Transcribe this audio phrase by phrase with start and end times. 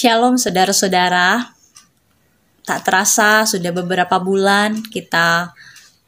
[0.00, 1.52] Shalom saudara-saudara.
[2.64, 5.52] Tak terasa sudah beberapa bulan kita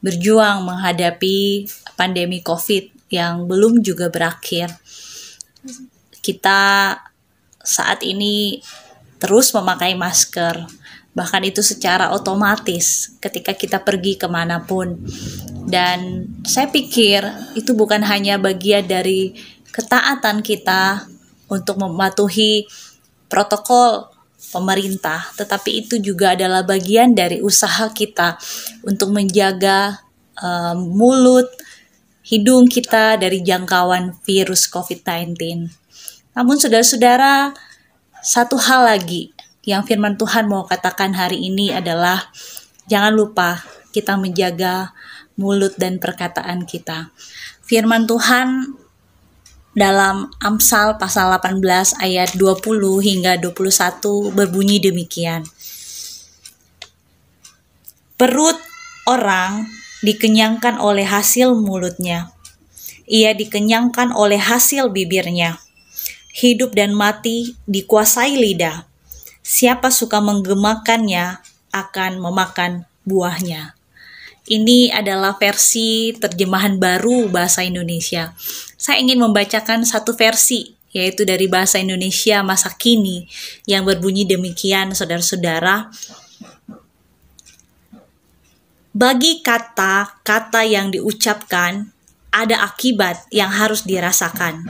[0.00, 4.72] berjuang menghadapi pandemi Covid yang belum juga berakhir.
[6.24, 6.96] Kita
[7.60, 8.64] saat ini
[9.20, 10.64] terus memakai masker,
[11.12, 15.04] bahkan itu secara otomatis ketika kita pergi ke mana pun.
[15.68, 17.28] Dan saya pikir
[17.60, 19.36] itu bukan hanya bagian dari
[19.68, 21.04] ketaatan kita
[21.52, 22.64] untuk mematuhi
[23.32, 24.12] protokol
[24.52, 28.36] pemerintah, tetapi itu juga adalah bagian dari usaha kita
[28.84, 30.04] untuk menjaga
[30.36, 31.48] uh, mulut,
[32.20, 35.72] hidung kita dari jangkauan virus COVID-19.
[36.36, 37.56] Namun saudara-saudara,
[38.20, 39.32] satu hal lagi
[39.64, 42.28] yang firman Tuhan mau katakan hari ini adalah
[42.90, 44.92] jangan lupa kita menjaga
[45.40, 47.08] mulut dan perkataan kita.
[47.64, 48.76] Firman Tuhan
[49.72, 55.48] dalam Amsal pasal 18 ayat 20 hingga 21 berbunyi demikian.
[58.20, 58.60] Perut
[59.08, 59.66] orang
[60.04, 62.30] dikenyangkan oleh hasil mulutnya.
[63.08, 65.58] Ia dikenyangkan oleh hasil bibirnya.
[66.32, 68.86] Hidup dan mati dikuasai lidah.
[69.42, 71.42] Siapa suka menggemakannya
[71.74, 73.74] akan memakan buahnya.
[74.42, 78.34] Ini adalah versi terjemahan baru bahasa Indonesia.
[78.74, 83.30] Saya ingin membacakan satu versi, yaitu dari bahasa Indonesia masa kini,
[83.70, 85.94] yang berbunyi demikian, saudara-saudara.
[88.90, 91.94] Bagi kata-kata yang diucapkan,
[92.34, 94.66] ada akibat yang harus dirasakan.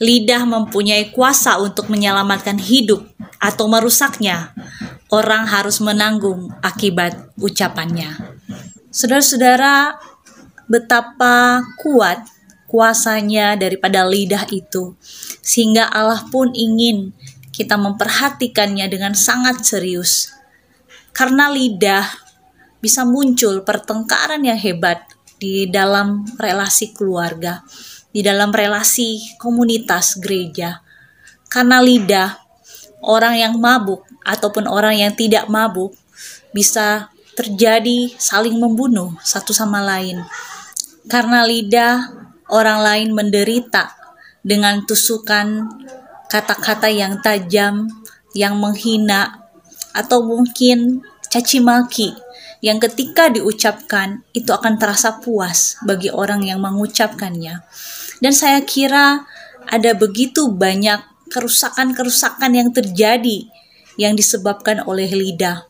[0.00, 3.04] Lidah mempunyai kuasa untuk menyelamatkan hidup
[3.36, 4.56] atau merusaknya.
[5.12, 8.35] Orang harus menanggung akibat ucapannya.
[8.96, 10.00] Saudara-saudara,
[10.72, 12.24] betapa kuat
[12.64, 14.96] kuasanya daripada lidah itu,
[15.44, 17.12] sehingga Allah pun ingin
[17.52, 20.32] kita memperhatikannya dengan sangat serius.
[21.12, 22.08] Karena lidah
[22.80, 25.04] bisa muncul pertengkaran yang hebat
[25.36, 27.60] di dalam relasi keluarga,
[28.16, 30.80] di dalam relasi komunitas gereja.
[31.52, 32.32] Karena lidah,
[33.04, 35.92] orang yang mabuk ataupun orang yang tidak mabuk
[36.56, 40.24] bisa terjadi saling membunuh satu sama lain.
[41.06, 42.10] Karena lidah
[42.48, 43.94] orang lain menderita
[44.40, 45.68] dengan tusukan
[46.32, 47.86] kata-kata yang tajam,
[48.34, 49.46] yang menghina,
[49.92, 52.10] atau mungkin caci maki
[52.64, 57.62] yang ketika diucapkan itu akan terasa puas bagi orang yang mengucapkannya.
[58.18, 59.28] Dan saya kira
[59.68, 63.44] ada begitu banyak kerusakan-kerusakan yang terjadi
[64.00, 65.68] yang disebabkan oleh lidah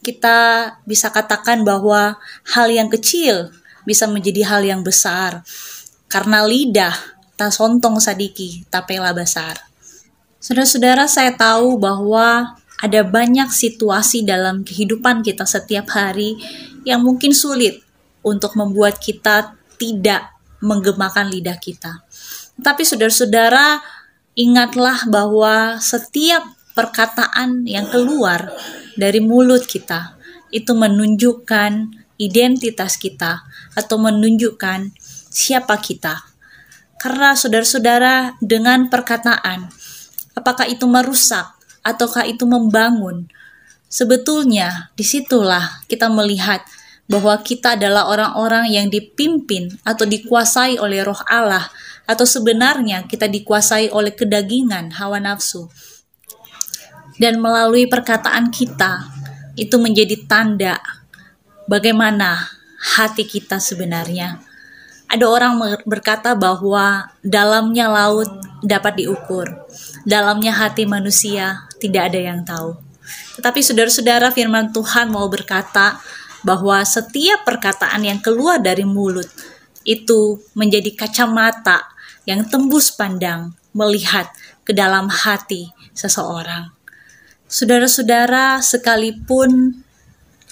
[0.00, 2.16] kita bisa katakan bahwa
[2.56, 3.52] hal yang kecil
[3.84, 5.44] bisa menjadi hal yang besar.
[6.10, 6.96] Karena lidah
[7.36, 9.56] tak sontong sadiki tapela besar.
[10.40, 16.40] Saudara-saudara, saya tahu bahwa ada banyak situasi dalam kehidupan kita setiap hari
[16.88, 17.84] yang mungkin sulit
[18.24, 20.32] untuk membuat kita tidak
[20.64, 22.04] menggemakan lidah kita.
[22.60, 23.80] Tapi saudara-saudara,
[24.36, 26.44] ingatlah bahwa setiap
[26.74, 28.52] perkataan yang keluar
[28.94, 30.18] dari mulut kita
[30.50, 34.92] itu menunjukkan identitas kita atau menunjukkan
[35.30, 36.26] siapa kita.
[37.00, 39.72] Karena saudara-saudara dengan perkataan,
[40.36, 41.48] apakah itu merusak
[41.80, 43.24] ataukah itu membangun,
[43.88, 46.60] sebetulnya di situlah kita melihat
[47.10, 51.72] bahwa kita adalah orang-orang yang dipimpin atau dikuasai oleh roh Allah
[52.06, 55.66] atau sebenarnya kita dikuasai oleh kedagingan hawa nafsu
[57.20, 59.04] dan melalui perkataan kita
[59.52, 60.80] itu menjadi tanda
[61.68, 62.48] bagaimana
[62.80, 64.40] hati kita sebenarnya.
[65.10, 68.30] Ada orang berkata bahwa dalamnya laut
[68.64, 69.52] dapat diukur,
[70.08, 72.78] dalamnya hati manusia tidak ada yang tahu.
[73.36, 75.98] Tetapi saudara-saudara firman Tuhan mau berkata
[76.46, 79.28] bahwa setiap perkataan yang keluar dari mulut
[79.84, 81.90] itu menjadi kacamata
[82.24, 84.30] yang tembus pandang melihat
[84.62, 86.79] ke dalam hati seseorang.
[87.50, 89.74] Saudara-saudara, sekalipun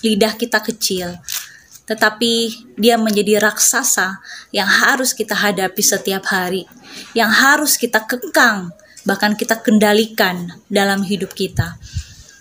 [0.03, 1.15] lidah kita kecil,
[1.87, 4.19] tetapi dia menjadi raksasa
[4.51, 6.67] yang harus kita hadapi setiap hari,
[7.15, 8.75] yang harus kita kekang,
[9.07, 11.79] bahkan kita kendalikan dalam hidup kita.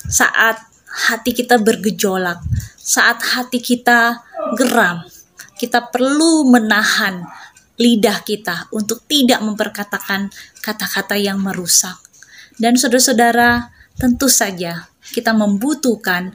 [0.09, 0.57] Saat
[0.89, 2.41] hati kita bergejolak,
[2.81, 4.25] saat hati kita
[4.57, 5.05] geram,
[5.61, 7.29] kita perlu menahan
[7.77, 10.33] lidah kita untuk tidak memperkatakan
[10.65, 11.93] kata-kata yang merusak.
[12.57, 16.33] Dan saudara-saudara, tentu saja kita membutuhkan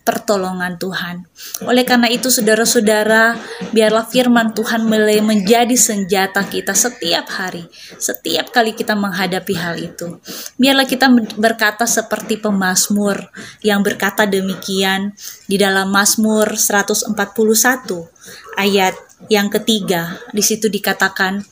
[0.00, 1.28] pertolongan Tuhan.
[1.68, 3.38] Oleh karena itu saudara-saudara,
[3.70, 7.68] biarlah firman Tuhan mulai menjadi senjata kita setiap hari,
[8.00, 10.18] setiap kali kita menghadapi hal itu.
[10.58, 13.28] Biarlah kita berkata seperti pemazmur
[13.62, 15.14] yang berkata demikian
[15.46, 17.14] di dalam Mazmur 141
[18.58, 18.96] ayat
[19.30, 20.18] yang ketiga.
[20.32, 21.44] Di situ dikatakan,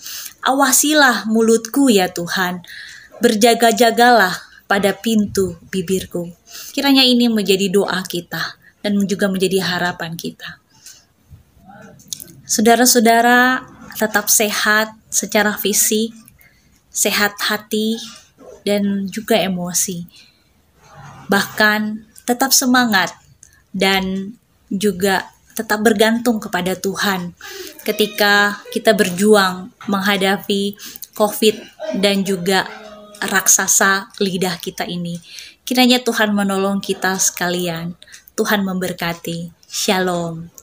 [0.42, 2.64] "Awasilah mulutku ya Tuhan,
[3.22, 6.28] berjaga-jagalah pada pintu bibirku.
[6.76, 10.60] Kiranya ini menjadi doa kita dan juga menjadi harapan kita.
[12.44, 13.64] Saudara-saudara,
[13.96, 16.12] tetap sehat secara fisik,
[16.92, 17.98] sehat hati,
[18.62, 20.04] dan juga emosi.
[21.28, 21.80] Bahkan
[22.28, 23.12] tetap semangat
[23.72, 24.36] dan
[24.68, 27.34] juga tetap bergantung kepada Tuhan
[27.82, 30.78] ketika kita berjuang menghadapi
[31.16, 31.56] COVID
[31.98, 32.68] dan juga
[33.22, 35.18] raksasa lidah kita ini.
[35.62, 37.94] Kiranya Tuhan menolong kita sekalian.
[38.38, 39.52] Tuhan memberkati.
[39.68, 40.57] Shalom.